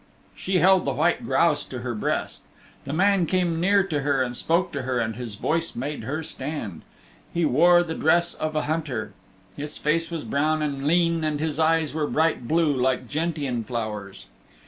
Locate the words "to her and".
3.83-4.35, 4.71-5.15